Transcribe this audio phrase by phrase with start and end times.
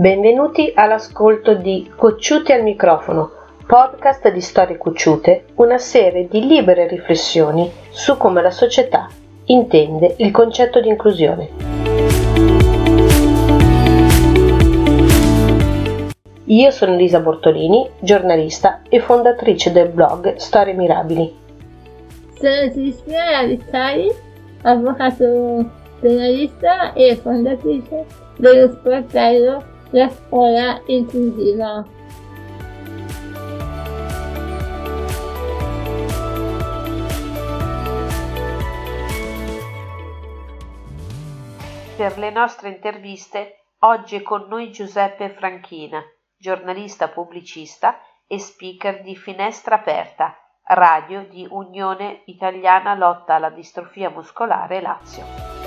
[0.00, 3.32] Benvenuti all'ascolto di Cocciuti al microfono,
[3.66, 9.10] podcast di storie cocciute, una serie di libere riflessioni su come la società
[9.44, 11.50] intende il concetto di inclusione.
[16.44, 21.30] Io sono Elisa Bortolini, giornalista e fondatrice del blog Storie Mirabili.
[22.40, 24.10] Sono Cristina Vizzari,
[24.62, 25.70] avvocato
[26.00, 28.06] penalista e fondatrice
[28.38, 31.84] dello sportello La Scuola Inclusiva.
[41.96, 46.00] Per le nostre interviste oggi è con noi Giuseppe Franchina,
[46.36, 50.36] giornalista pubblicista e speaker di Finestra Aperta,
[50.68, 55.59] radio di Unione Italiana Lotta alla Distrofia Muscolare Lazio.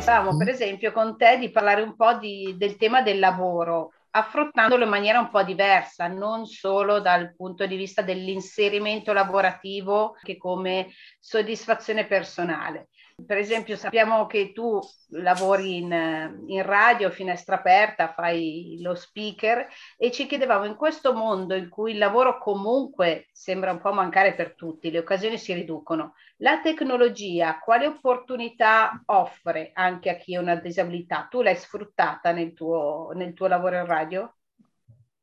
[0.00, 4.84] Pensavamo per esempio con te di parlare un po' di, del tema del lavoro, affrontandolo
[4.84, 10.88] in maniera un po' diversa, non solo dal punto di vista dell'inserimento lavorativo che come
[11.18, 12.88] soddisfazione personale.
[13.26, 14.78] Per esempio sappiamo che tu
[15.10, 21.54] lavori in, in, radio, finestra aperta, fai lo speaker e ci chiedevamo in questo mondo
[21.54, 26.14] in cui il lavoro comunque sembra un po' mancare per tutti, le occasioni si riducono,
[26.38, 31.26] la tecnologia quale opportunità offre anche a chi ha una disabilità?
[31.30, 34.34] Tu l'hai sfruttata nel tuo, nel tuo lavoro in radio?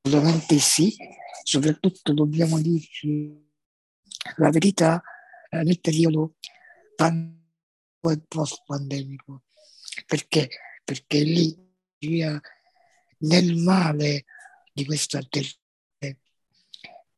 [0.01, 0.95] Assolutamente sì,
[1.43, 3.45] soprattutto dobbiamo dirci
[4.37, 5.01] la verità
[5.49, 6.35] eh, nel periodo
[6.95, 7.36] pandemico
[8.01, 9.43] e post pandemico
[10.05, 10.49] perché?
[10.83, 11.55] Perché lì
[13.19, 14.25] nel male
[14.71, 15.19] di questa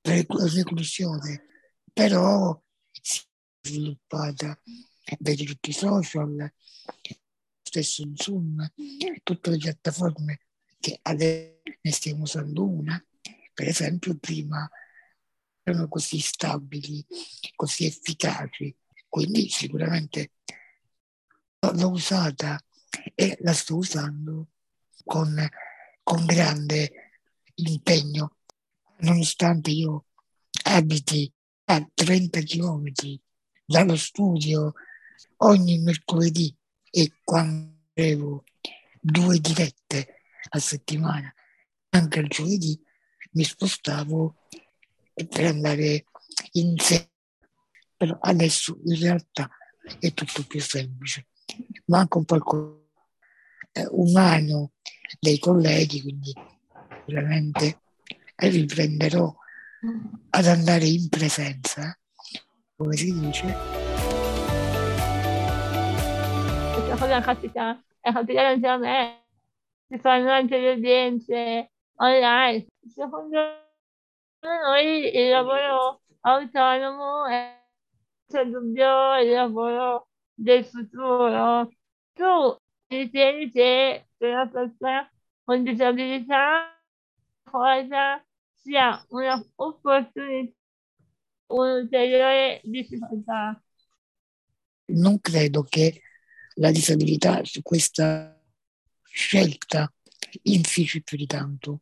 [0.02, 1.46] reclusione,
[1.92, 4.60] però si è sviluppata,
[5.20, 6.52] vedi tutti i social,
[7.62, 8.72] stesso Zoom,
[9.24, 10.40] tutte le piattaforme
[10.80, 13.06] che adesso ne stiamo usando una,
[13.54, 14.68] per esempio prima
[15.62, 17.06] erano così stabili,
[17.56, 18.76] così efficaci,
[19.08, 20.32] quindi sicuramente
[21.60, 22.58] l'ho usata
[23.16, 24.48] e la sto usando
[25.04, 25.48] con,
[26.04, 27.12] con grande
[27.56, 28.38] impegno,
[29.00, 30.06] nonostante io
[30.64, 31.32] abiti
[31.66, 32.92] a 30 km
[33.66, 34.74] dallo studio
[35.38, 36.56] ogni mercoledì
[36.90, 38.44] e quando avevo
[39.00, 41.34] due dirette a settimana,
[41.90, 42.82] anche il giovedì,
[43.32, 44.48] mi spostavo
[45.14, 46.06] per andare
[46.54, 47.12] in sé.
[47.96, 49.50] Però adesso in realtà
[50.00, 51.28] è tutto più semplice
[51.86, 52.26] manca un
[53.72, 54.72] eh, umano
[55.20, 56.34] dei colleghi, quindi
[57.06, 57.82] veramente
[58.36, 59.34] riprenderò
[60.30, 61.98] ad andare in presenza,
[62.76, 63.56] come si dice.
[66.74, 69.26] Questa cosa capita, è capitata anche a me,
[69.88, 72.68] si fanno anche le udienze online.
[72.94, 73.38] Secondo
[74.42, 77.58] noi il lavoro autonomo è
[78.28, 80.09] senza dubbio il lavoro
[80.40, 81.70] del futuro.
[82.14, 82.58] Tu
[82.88, 85.12] ritieni che per una persona
[85.44, 86.82] con disabilità
[87.44, 88.24] cosa
[88.56, 90.54] sia un'opportunità,
[91.48, 93.62] un'ulteriore difficoltà?
[94.86, 96.02] Non credo che
[96.56, 98.36] la disabilità su questa
[99.04, 99.92] scelta
[100.44, 101.82] infici più di tanto.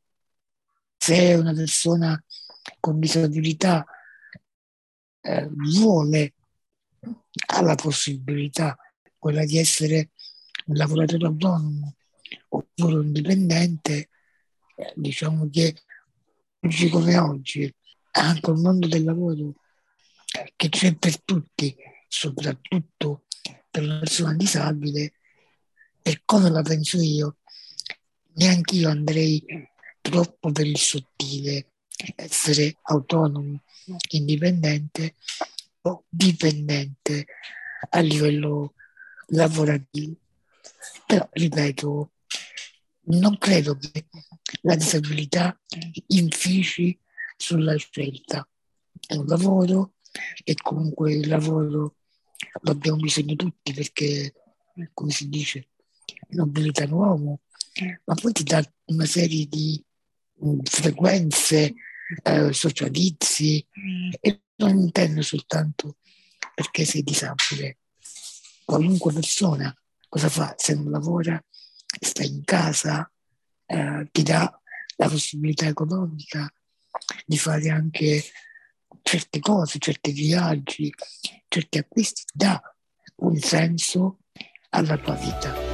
[0.98, 2.22] Se una persona
[2.80, 3.86] con disabilità
[5.22, 6.34] eh, vuole
[7.48, 8.78] ha la possibilità,
[9.18, 10.12] quella di essere
[10.66, 11.96] un lavoratore autonomo
[12.50, 14.10] oppure un dipendente,
[14.76, 15.76] eh, diciamo che
[16.62, 17.74] oggi come oggi,
[18.12, 19.54] anche il mondo del lavoro
[20.56, 21.76] che c'è per tutti,
[22.08, 23.24] soprattutto
[23.70, 25.14] per una persona disabile,
[26.02, 27.38] per come la penso io,
[28.34, 29.44] neanche io andrei
[30.02, 31.72] troppo per il sottile,
[32.16, 33.62] essere autonomo,
[34.12, 35.16] indipendente,
[36.10, 37.26] dipendente
[37.90, 38.74] a livello
[39.28, 40.16] lavorativo.
[41.06, 42.12] Però, ripeto,
[43.10, 44.08] non credo che
[44.62, 45.60] la disabilità
[46.08, 47.00] infici
[47.36, 48.48] sulla scelta.
[49.06, 49.94] È un lavoro
[50.44, 51.96] e comunque il lavoro
[52.62, 54.34] lo abbiamo bisogno tutti perché,
[54.94, 55.70] come si dice,
[56.30, 57.42] nobilita l'uomo,
[58.06, 59.84] ma poi ti dà una serie di
[60.64, 61.74] frequenze,
[62.24, 63.66] eh, socializzi
[64.20, 65.98] e non intendo soltanto
[66.54, 67.80] perché sei disabile.
[68.66, 69.74] Qualunque persona
[70.10, 70.56] cosa fa?
[70.58, 71.42] Se non lavora,
[72.00, 73.10] sta in casa,
[73.66, 74.62] eh, ti dà
[74.98, 76.52] la possibilità economica
[77.26, 78.24] di fare anche
[79.04, 80.94] certe cose, certi viaggi,
[81.48, 82.62] certi acquisti, dà
[83.18, 84.20] un senso
[84.70, 85.67] alla tua vita.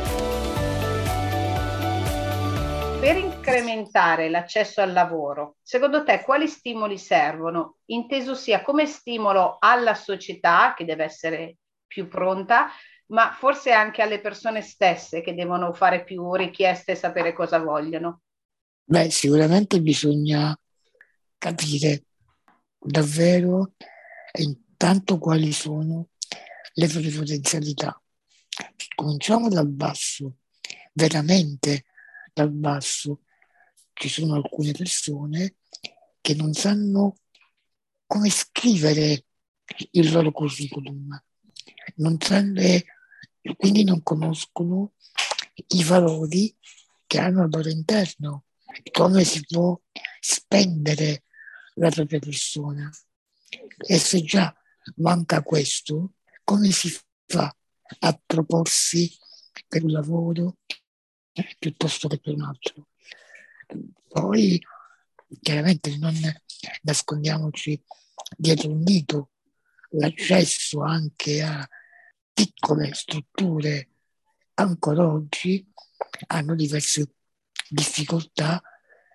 [3.03, 7.79] Per incrementare l'accesso al lavoro, secondo te quali stimoli servono?
[7.87, 12.69] Inteso sia come stimolo alla società, che deve essere più pronta,
[13.07, 18.21] ma forse anche alle persone stesse che devono fare più richieste e sapere cosa vogliono.
[18.85, 20.57] Beh, sicuramente bisogna
[21.37, 22.03] capire
[22.79, 23.73] davvero
[24.39, 26.07] intanto quali sono
[26.75, 28.01] le potenzialità.
[28.95, 30.37] Cominciamo dal basso,
[30.93, 31.83] veramente
[32.33, 33.21] dal basso.
[33.93, 35.57] Ci sono alcune persone
[36.19, 37.17] che non sanno
[38.05, 39.25] come scrivere
[39.91, 41.21] il loro curriculum,
[41.95, 42.61] non sanno,
[43.57, 44.93] quindi non conoscono
[45.67, 46.55] i valori
[47.05, 48.45] che hanno al loro interno,
[48.91, 49.79] come si può
[50.19, 51.23] spendere
[51.75, 52.89] la propria persona.
[53.77, 54.53] E se già
[54.97, 56.13] manca questo,
[56.43, 56.91] come si
[57.25, 57.55] fa
[57.99, 59.15] a proporsi
[59.67, 60.57] per un lavoro
[61.57, 62.87] piuttosto che per un altro.
[64.07, 64.61] Poi
[65.41, 66.15] chiaramente non
[66.83, 67.81] nascondiamoci
[68.37, 69.31] dietro un dito
[69.91, 71.67] l'accesso anche a
[72.33, 73.89] piccole strutture
[74.55, 75.65] ancora oggi
[76.27, 77.15] hanno diverse
[77.69, 78.61] difficoltà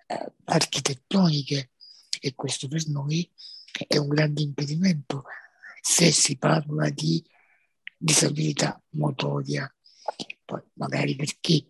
[0.05, 1.71] eh, architettoniche
[2.19, 3.29] e questo per noi
[3.87, 5.23] è un grande impedimento
[5.81, 7.23] se si parla di
[7.97, 9.73] disabilità motoria.
[10.43, 11.65] Poi magari per chi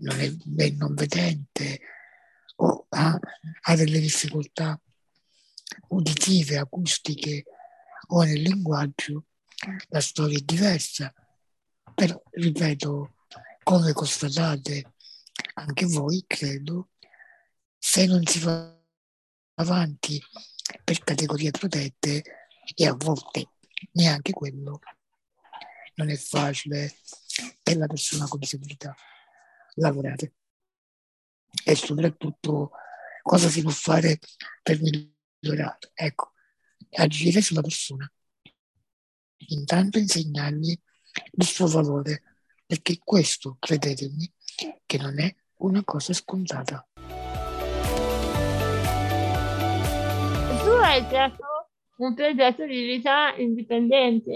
[0.00, 1.80] non è ben non vedente
[2.56, 3.18] o ha,
[3.62, 4.80] ha delle difficoltà
[5.88, 7.44] uditive, acustiche
[8.08, 9.26] o nel linguaggio,
[9.88, 11.12] la storia è diversa.
[11.94, 13.14] Però, ripeto,
[13.62, 14.94] come constatate
[15.54, 16.90] anche voi, credo,
[17.78, 18.78] se non si va
[19.54, 20.20] avanti
[20.84, 22.22] per categorie protette
[22.74, 23.50] e a volte
[23.92, 24.80] neanche quello
[25.94, 26.94] non è facile
[27.62, 28.94] per la persona con disabilità
[29.74, 30.34] lavorare.
[31.64, 32.70] E soprattutto
[33.22, 34.18] cosa si può fare
[34.62, 35.90] per migliorare?
[35.94, 36.32] Ecco,
[36.92, 38.10] agire sulla persona.
[39.48, 40.78] Intanto insegnargli
[41.32, 42.22] il suo valore,
[42.66, 44.32] perché questo, credetemi,
[44.86, 46.86] che non è una cosa scontata.
[50.62, 51.46] Tu hai creato
[51.96, 54.34] un progetto di vita indipendente,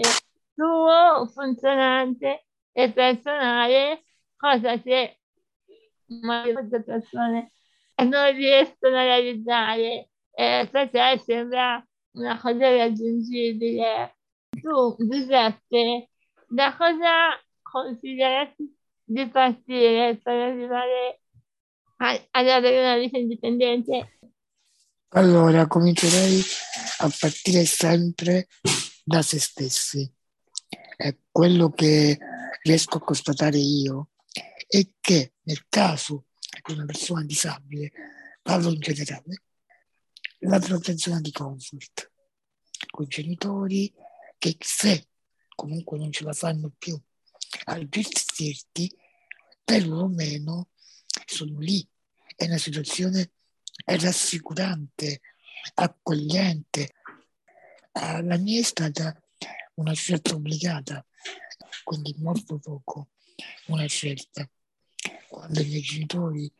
[0.53, 4.03] tuo, funzionante e personale,
[4.35, 5.19] cosa che
[6.83, 7.51] persone
[8.03, 14.17] non riescono a realizzare eh, perché sembra una cosa raggiungibile.
[14.49, 16.09] Tu, Giuseppe,
[16.47, 21.21] da cosa considerati di partire per arrivare
[21.97, 24.19] ad avere una vita indipendente?
[25.09, 26.41] Allora, comincerei
[26.99, 28.47] a partire sempre
[29.03, 30.11] da se stessi.
[30.97, 32.17] È quello che
[32.63, 34.09] riesco a constatare io
[34.79, 36.25] è che nel caso
[36.65, 37.91] di una persona disabile,
[38.41, 39.43] parlo in generale,
[40.39, 42.11] la protezione di comfort
[42.89, 43.93] con i genitori
[44.37, 45.07] che se
[45.55, 46.99] comunque non ce la fanno più
[47.65, 48.93] a gestirti,
[49.63, 50.69] perlomeno
[51.25, 51.87] sono lì.
[52.35, 53.31] È una situazione
[53.85, 55.21] rassicurante,
[55.75, 56.95] accogliente.
[57.93, 59.17] La mia è stata
[59.75, 61.05] una scelta obbligata,
[61.83, 63.11] quindi molto poco
[63.67, 64.49] una scelta
[65.29, 66.51] quando i miei genitori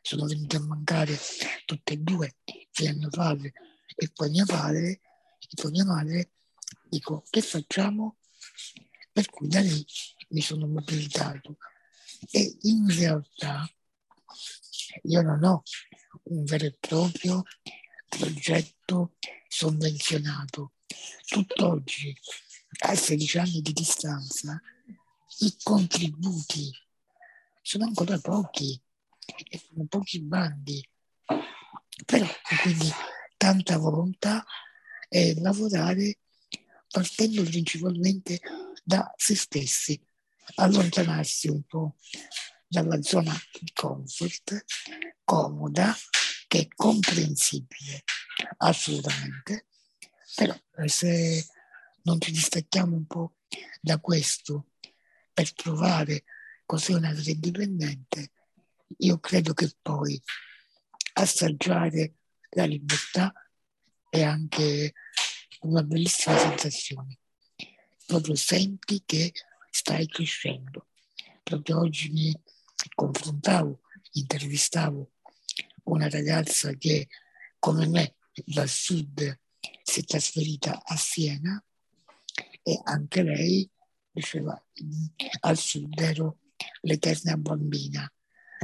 [0.00, 1.18] sono venuti a mancare
[1.64, 2.36] tutti e due,
[2.70, 3.52] sia mio padre
[3.94, 5.00] e poi mia padre, e
[5.54, 6.32] poi mia madre,
[6.88, 8.16] dico che facciamo?
[9.12, 9.84] Per cui da lì
[10.28, 11.58] mi sono mobilitato
[12.30, 13.70] e in realtà
[15.02, 15.62] io non ho
[16.24, 17.42] un vero e proprio
[18.08, 19.16] progetto
[19.48, 20.72] sovvenzionato.
[21.26, 22.14] Tutt'oggi,
[22.80, 24.60] a 16 anni di distanza,
[25.40, 26.70] i contributi
[27.62, 28.80] sono ancora pochi
[29.68, 30.86] sono pochi bandi,
[32.04, 32.26] però
[32.62, 32.88] quindi
[33.36, 34.44] tanta volontà
[35.08, 36.18] e lavorare
[36.88, 38.40] partendo principalmente
[38.82, 40.00] da se stessi,
[40.56, 41.96] allontanarsi un po'
[42.66, 44.64] dalla zona di comfort,
[45.24, 45.96] comoda,
[46.48, 48.04] che è comprensibile
[48.58, 49.66] assolutamente,
[50.34, 50.54] però
[50.86, 51.46] se
[52.02, 53.36] non ci distacchiamo un po'
[53.80, 54.72] da questo
[55.32, 56.24] per trovare
[56.66, 58.32] vita indipendente,
[58.98, 60.20] io credo che poi
[61.14, 62.14] assaggiare
[62.50, 63.32] la libertà
[64.08, 64.92] è anche
[65.60, 67.18] una bellissima sensazione.
[68.06, 69.32] Proprio senti che
[69.70, 70.88] stai crescendo.
[71.42, 72.34] Proprio oggi mi
[72.94, 73.80] confrontavo,
[74.12, 75.12] intervistavo
[75.84, 77.08] una ragazza che
[77.58, 79.40] come me dal sud
[79.82, 81.62] si è trasferita a Siena
[82.62, 83.68] e anche lei
[84.10, 84.62] diceva
[85.40, 86.38] al sud ero
[86.82, 88.10] l'eterna bambina.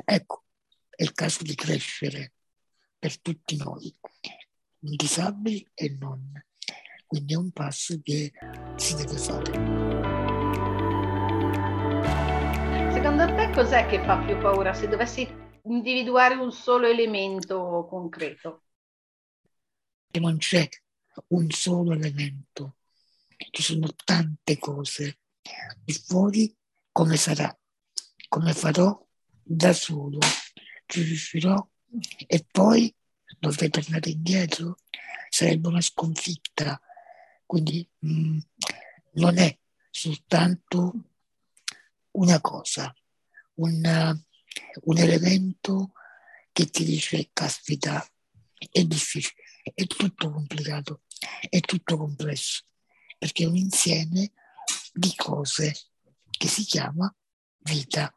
[0.05, 0.45] Ecco,
[0.89, 2.33] è il caso di crescere
[2.99, 3.95] per tutti noi,
[4.79, 6.33] disabili e non.
[7.07, 8.33] Quindi è un passo che
[8.77, 9.53] si deve fare.
[12.93, 15.27] Secondo te cos'è che fa più paura se dovessi
[15.65, 18.65] individuare un solo elemento concreto?
[20.11, 20.69] Che non c'è
[21.29, 22.77] un solo elemento,
[23.51, 25.21] ci sono tante cose.
[25.83, 26.55] Di fuori
[26.93, 27.57] come sarà,
[28.29, 29.07] come farò
[29.43, 30.19] da solo,
[30.87, 31.67] ci riuscirò?
[32.27, 32.95] E poi
[33.39, 34.77] dovrei tornare indietro,
[35.29, 36.81] sarebbe una sconfitta.
[37.47, 38.39] Quindi mh, mm,
[39.15, 39.59] non è
[39.91, 40.93] soltanto
[42.13, 42.95] una cosa,
[43.55, 44.23] un,
[44.83, 45.93] un elemento
[46.53, 48.07] che ti dice caspita,
[48.71, 49.43] è difficile,
[49.75, 51.03] è tutto complicato,
[51.49, 52.65] è tutto complesso,
[53.17, 54.33] perché è un insieme
[54.93, 55.75] di cose
[56.31, 57.13] che si chiama
[57.59, 58.13] vita,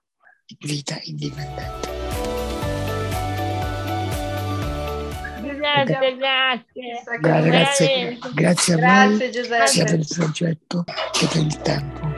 [0.59, 1.89] vita indipendente.
[5.61, 7.03] Grazie, grazie.
[7.19, 12.10] Grazie, grazie a voi sia per il progetto che per il tempo.